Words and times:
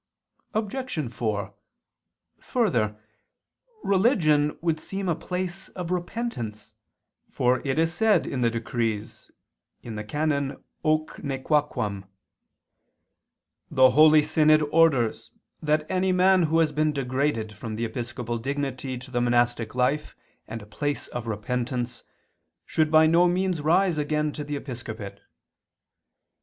Obj. 0.55 1.11
4: 1.13 1.53
Further, 2.39 2.99
religion 3.83 4.57
would 4.59 4.79
seem 4.79 5.07
a 5.07 5.13
place 5.13 5.69
of 5.69 5.91
repentance; 5.91 6.73
for 7.29 7.61
it 7.63 7.77
is 7.77 7.93
said 7.93 8.25
in 8.25 8.41
the 8.41 8.49
Decrees 8.49 9.29
(VII, 9.83 9.91
qu. 9.91 9.99
i, 9.99 10.03
can. 10.03 10.57
Hoc 10.83 11.17
nequaquam): 11.17 12.05
"The 13.69 13.91
holy 13.91 14.23
synod 14.23 14.63
orders 14.71 15.29
that 15.61 15.85
any 15.87 16.11
man 16.11 16.41
who 16.49 16.57
has 16.57 16.71
been 16.71 16.91
degraded 16.93 17.53
from 17.53 17.75
the 17.75 17.85
episcopal 17.85 18.39
dignity 18.39 18.97
to 18.97 19.11
the 19.11 19.21
monastic 19.21 19.75
life 19.75 20.15
and 20.47 20.63
a 20.63 20.65
place 20.65 21.09
of 21.09 21.27
repentance, 21.27 22.03
should 22.65 22.89
by 22.89 23.05
no 23.05 23.27
means 23.27 23.61
rise 23.61 23.99
again 23.99 24.31
to 24.31 24.43
the 24.43 24.55
episcopate." 24.55 25.19